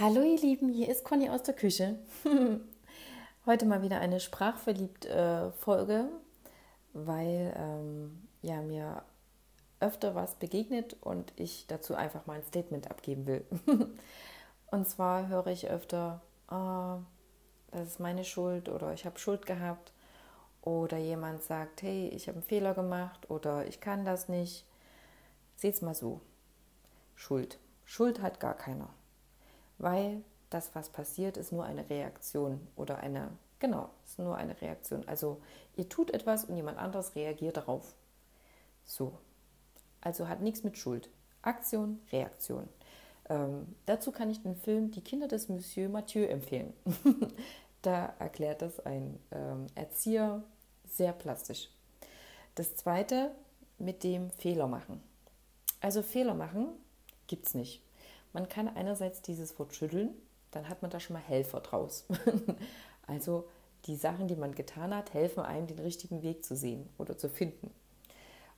Hallo 0.00 0.22
ihr 0.22 0.40
Lieben, 0.40 0.70
hier 0.70 0.88
ist 0.88 1.04
Conny 1.04 1.28
aus 1.28 1.42
der 1.42 1.52
Küche. 1.52 1.98
Heute 3.44 3.66
mal 3.66 3.82
wieder 3.82 4.00
eine 4.00 4.18
sprachverliebt 4.18 5.04
äh, 5.04 5.50
Folge, 5.50 6.08
weil 6.94 7.52
ähm, 7.54 8.26
ja 8.40 8.62
mir 8.62 9.02
öfter 9.78 10.14
was 10.14 10.36
begegnet 10.36 10.96
und 11.02 11.34
ich 11.36 11.66
dazu 11.66 11.94
einfach 11.94 12.24
mal 12.24 12.38
ein 12.38 12.44
Statement 12.44 12.90
abgeben 12.90 13.26
will. 13.26 13.44
und 14.70 14.88
zwar 14.88 15.28
höre 15.28 15.48
ich 15.48 15.68
öfter, 15.68 16.22
oh, 16.50 17.00
das 17.70 17.88
ist 17.88 18.00
meine 18.00 18.24
Schuld 18.24 18.70
oder 18.70 18.94
ich 18.94 19.04
habe 19.04 19.18
Schuld 19.18 19.44
gehabt 19.44 19.92
oder 20.62 20.96
jemand 20.96 21.42
sagt, 21.42 21.82
hey, 21.82 22.08
ich 22.08 22.26
habe 22.26 22.36
einen 22.36 22.46
Fehler 22.46 22.72
gemacht 22.72 23.28
oder 23.28 23.66
ich 23.66 23.82
kann 23.82 24.06
das 24.06 24.30
nicht. 24.30 24.64
Seht's 25.56 25.82
mal 25.82 25.94
so. 25.94 26.22
Schuld. 27.16 27.58
Schuld 27.84 28.22
hat 28.22 28.40
gar 28.40 28.54
keiner 28.54 28.88
weil 29.80 30.22
das, 30.50 30.74
was 30.74 30.90
passiert, 30.90 31.36
ist 31.36 31.52
nur 31.52 31.64
eine 31.64 31.88
Reaktion 31.88 32.66
oder 32.76 32.98
eine, 32.98 33.30
genau, 33.58 33.90
ist 34.04 34.18
nur 34.18 34.36
eine 34.36 34.60
Reaktion. 34.60 35.06
Also 35.08 35.40
ihr 35.76 35.88
tut 35.88 36.10
etwas 36.12 36.44
und 36.44 36.56
jemand 36.56 36.78
anderes 36.78 37.14
reagiert 37.14 37.56
darauf. 37.56 37.94
So. 38.84 39.18
Also 40.00 40.28
hat 40.28 40.40
nichts 40.40 40.64
mit 40.64 40.76
Schuld. 40.78 41.10
Aktion, 41.42 42.00
Reaktion. 42.12 42.68
Ähm, 43.28 43.74
dazu 43.86 44.12
kann 44.12 44.30
ich 44.30 44.42
den 44.42 44.56
Film 44.56 44.90
Die 44.90 45.02
Kinder 45.02 45.28
des 45.28 45.48
Monsieur 45.48 45.88
Mathieu 45.88 46.24
empfehlen. 46.24 46.72
da 47.82 48.14
erklärt 48.18 48.62
das 48.62 48.80
ein 48.80 49.18
ähm, 49.30 49.66
Erzieher 49.74 50.42
sehr 50.86 51.12
plastisch. 51.12 51.68
Das 52.56 52.74
zweite 52.76 53.30
mit 53.78 54.02
dem 54.02 54.30
Fehler 54.32 54.66
machen. 54.66 55.00
Also 55.80 56.02
Fehler 56.02 56.34
machen 56.34 56.68
gibt 57.26 57.46
es 57.46 57.54
nicht. 57.54 57.82
Man 58.32 58.48
kann 58.48 58.68
einerseits 58.68 59.22
dieses 59.22 59.58
Wort 59.58 59.74
schütteln, 59.74 60.14
dann 60.50 60.68
hat 60.68 60.82
man 60.82 60.90
da 60.90 61.00
schon 61.00 61.14
mal 61.14 61.22
Helfer 61.22 61.60
draus. 61.60 62.06
also 63.06 63.48
die 63.86 63.96
Sachen, 63.96 64.28
die 64.28 64.36
man 64.36 64.54
getan 64.54 64.94
hat, 64.94 65.14
helfen 65.14 65.40
einem, 65.40 65.66
den 65.66 65.78
richtigen 65.78 66.22
Weg 66.22 66.44
zu 66.44 66.54
sehen 66.54 66.88
oder 66.98 67.16
zu 67.16 67.28
finden. 67.28 67.70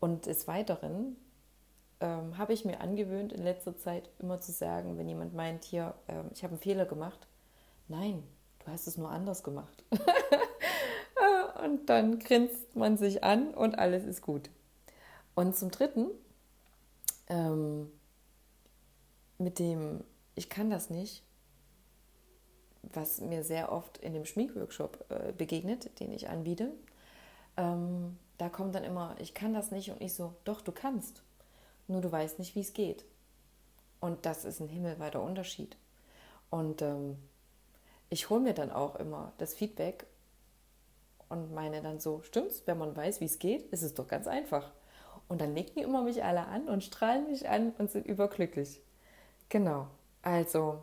Und 0.00 0.26
des 0.26 0.48
Weiteren 0.48 1.16
ähm, 2.00 2.36
habe 2.36 2.52
ich 2.52 2.64
mir 2.64 2.80
angewöhnt, 2.80 3.32
in 3.32 3.42
letzter 3.42 3.76
Zeit 3.78 4.10
immer 4.18 4.40
zu 4.40 4.52
sagen, 4.52 4.98
wenn 4.98 5.08
jemand 5.08 5.34
meint, 5.34 5.64
hier, 5.64 5.94
ähm, 6.08 6.30
ich 6.34 6.42
habe 6.42 6.52
einen 6.52 6.60
Fehler 6.60 6.84
gemacht, 6.84 7.26
nein, 7.88 8.22
du 8.64 8.72
hast 8.72 8.86
es 8.86 8.98
nur 8.98 9.10
anders 9.10 9.42
gemacht. 9.42 9.84
und 11.64 11.88
dann 11.88 12.18
grinst 12.18 12.74
man 12.74 12.98
sich 12.98 13.22
an 13.22 13.54
und 13.54 13.78
alles 13.78 14.04
ist 14.04 14.20
gut. 14.20 14.50
Und 15.34 15.56
zum 15.56 15.70
Dritten, 15.70 16.08
ähm, 17.28 17.90
mit 19.38 19.58
dem 19.58 20.04
Ich 20.34 20.48
kann 20.48 20.70
das 20.70 20.90
nicht, 20.90 21.22
was 22.82 23.20
mir 23.20 23.44
sehr 23.44 23.72
oft 23.72 23.98
in 23.98 24.12
dem 24.12 24.24
Schminkworkshop 24.24 25.04
äh, 25.08 25.32
begegnet, 25.32 25.98
den 26.00 26.12
ich 26.12 26.28
anbiete, 26.28 26.72
ähm, 27.56 28.18
da 28.38 28.48
kommt 28.48 28.74
dann 28.74 28.84
immer, 28.84 29.14
ich 29.20 29.34
kann 29.34 29.54
das 29.54 29.70
nicht 29.70 29.90
und 29.90 30.00
ich 30.00 30.14
so, 30.14 30.34
doch, 30.44 30.60
du 30.60 30.72
kannst, 30.72 31.22
nur 31.86 32.00
du 32.00 32.10
weißt 32.10 32.38
nicht, 32.38 32.54
wie 32.54 32.60
es 32.60 32.72
geht. 32.72 33.04
Und 34.00 34.26
das 34.26 34.44
ist 34.44 34.60
ein 34.60 34.68
himmelweiter 34.68 35.22
Unterschied. 35.22 35.76
Und 36.50 36.82
ähm, 36.82 37.16
ich 38.10 38.28
hole 38.28 38.40
mir 38.40 38.54
dann 38.54 38.70
auch 38.70 38.96
immer 38.96 39.32
das 39.38 39.54
Feedback 39.54 40.06
und 41.28 41.54
meine 41.54 41.80
dann 41.80 42.00
so, 42.00 42.20
stimmt's, 42.22 42.62
wenn 42.66 42.78
man 42.78 42.96
weiß, 42.96 43.20
wie 43.20 43.24
es 43.24 43.38
geht, 43.38 43.62
ist 43.72 43.82
es 43.82 43.94
doch 43.94 44.06
ganz 44.06 44.26
einfach. 44.26 44.72
Und 45.26 45.40
dann 45.40 45.54
nicken 45.54 45.82
immer 45.82 46.02
mich 46.02 46.22
alle 46.22 46.46
an 46.46 46.68
und 46.68 46.84
strahlen 46.84 47.26
mich 47.26 47.48
an 47.48 47.72
und 47.78 47.90
sind 47.90 48.06
überglücklich. 48.06 48.82
Genau. 49.54 49.86
Also, 50.20 50.82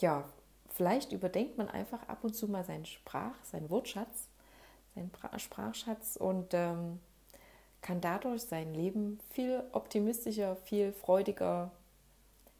ja, 0.00 0.24
vielleicht 0.70 1.12
überdenkt 1.12 1.58
man 1.58 1.68
einfach 1.68 2.08
ab 2.08 2.24
und 2.24 2.34
zu 2.34 2.48
mal 2.48 2.64
seinen 2.64 2.86
Sprach, 2.86 3.34
seinen 3.44 3.68
Wortschatz, 3.68 4.30
seinen 4.94 5.10
Sprachschatz 5.36 6.16
und 6.16 6.54
ähm, 6.54 7.00
kann 7.82 8.00
dadurch 8.00 8.44
sein 8.44 8.72
Leben 8.72 9.18
viel 9.28 9.62
optimistischer, 9.72 10.56
viel 10.56 10.94
freudiger 10.94 11.70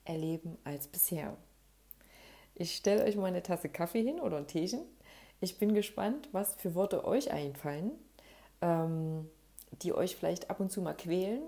erleben 0.05 0.59
als 0.65 0.87
bisher. 0.87 1.34
Ich 2.55 2.77
stelle 2.77 3.05
euch 3.05 3.17
mal 3.17 3.25
eine 3.25 3.43
Tasse 3.43 3.71
Kaffee 3.71 4.03
hin 4.03 4.21
oder 4.21 4.37
ein 4.37 4.47
Teechen. 4.47 4.83
Ich 5.41 5.59
bin 5.59 5.73
gespannt, 5.73 6.28
was 6.33 6.56
für 6.56 6.75
Worte 6.75 7.06
euch 7.06 7.31
einfallen, 7.31 7.93
ähm, 8.61 9.31
die 9.81 9.94
euch 9.94 10.15
vielleicht 10.15 10.50
ab 10.50 10.61
und 10.61 10.71
zu 10.71 10.83
mal 10.83 10.93
quälen, 10.93 11.41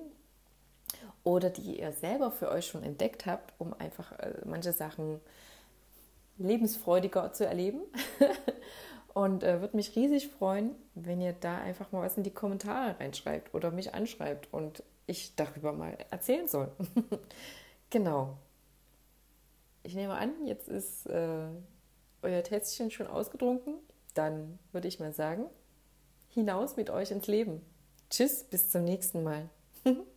oder 1.26 1.50
die 1.50 1.80
ihr 1.80 1.90
selber 1.90 2.30
für 2.30 2.48
euch 2.48 2.68
schon 2.68 2.84
entdeckt 2.84 3.26
habt, 3.26 3.52
um 3.58 3.74
einfach 3.74 4.12
äh, 4.12 4.34
manche 4.44 4.72
Sachen 4.72 5.20
lebensfreudiger 6.38 7.32
zu 7.32 7.44
erleben. 7.44 7.80
Und 9.12 9.42
äh, 9.42 9.60
würde 9.60 9.76
mich 9.76 9.96
riesig 9.96 10.28
freuen, 10.28 10.76
wenn 10.94 11.20
ihr 11.20 11.32
da 11.32 11.58
einfach 11.58 11.90
mal 11.90 12.02
was 12.02 12.16
in 12.16 12.22
die 12.22 12.30
Kommentare 12.30 13.00
reinschreibt 13.00 13.54
oder 13.54 13.72
mich 13.72 13.94
anschreibt 13.94 14.52
und 14.52 14.82
ich 15.06 15.34
darüber 15.36 15.72
mal 15.72 15.96
erzählen 16.10 16.46
soll. 16.46 16.70
genau. 17.90 18.36
Ich 19.82 19.94
nehme 19.94 20.12
an, 20.14 20.32
jetzt 20.44 20.68
ist 20.68 21.06
äh, 21.06 21.46
euer 22.20 22.42
Tässchen 22.42 22.90
schon 22.90 23.06
ausgetrunken. 23.06 23.76
Dann 24.12 24.58
würde 24.72 24.86
ich 24.86 25.00
mal 25.00 25.14
sagen, 25.14 25.46
hinaus 26.28 26.76
mit 26.76 26.90
euch 26.90 27.10
ins 27.10 27.26
Leben. 27.26 27.62
Tschüss, 28.10 28.44
bis 28.44 28.68
zum 28.68 28.84
nächsten 28.84 29.22
Mal. 29.22 29.48